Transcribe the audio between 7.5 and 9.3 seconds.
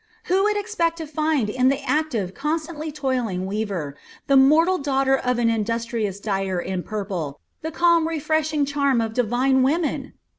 the calm, refreshing charm of